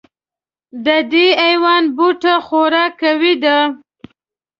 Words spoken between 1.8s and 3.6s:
بوټه خورا قوي دی.